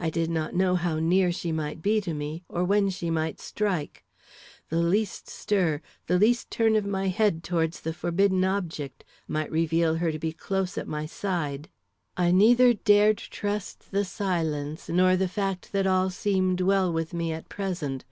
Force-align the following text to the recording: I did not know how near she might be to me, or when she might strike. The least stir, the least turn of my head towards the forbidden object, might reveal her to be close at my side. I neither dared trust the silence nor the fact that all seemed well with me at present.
I 0.00 0.10
did 0.10 0.28
not 0.30 0.52
know 0.52 0.74
how 0.74 0.98
near 0.98 1.30
she 1.30 1.52
might 1.52 1.80
be 1.80 2.00
to 2.00 2.12
me, 2.12 2.42
or 2.48 2.64
when 2.64 2.90
she 2.90 3.08
might 3.08 3.38
strike. 3.38 4.02
The 4.68 4.80
least 4.82 5.28
stir, 5.30 5.80
the 6.08 6.18
least 6.18 6.50
turn 6.50 6.74
of 6.74 6.84
my 6.84 7.06
head 7.06 7.44
towards 7.44 7.78
the 7.80 7.92
forbidden 7.92 8.42
object, 8.42 9.04
might 9.28 9.48
reveal 9.48 9.94
her 9.98 10.10
to 10.10 10.18
be 10.18 10.32
close 10.32 10.76
at 10.76 10.88
my 10.88 11.06
side. 11.06 11.68
I 12.16 12.32
neither 12.32 12.74
dared 12.74 13.18
trust 13.18 13.92
the 13.92 14.04
silence 14.04 14.88
nor 14.88 15.14
the 15.14 15.28
fact 15.28 15.70
that 15.70 15.86
all 15.86 16.10
seemed 16.10 16.60
well 16.60 16.92
with 16.92 17.14
me 17.14 17.32
at 17.32 17.48
present. 17.48 18.04